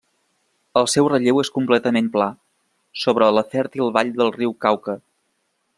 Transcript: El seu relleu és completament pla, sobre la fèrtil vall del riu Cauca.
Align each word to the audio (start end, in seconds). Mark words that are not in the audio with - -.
El 0.79 0.87
seu 0.93 1.09
relleu 1.11 1.41
és 1.43 1.51
completament 1.57 2.09
pla, 2.15 2.29
sobre 3.05 3.31
la 3.39 3.47
fèrtil 3.53 3.95
vall 3.99 4.11
del 4.23 4.35
riu 4.39 4.57
Cauca. 4.67 4.97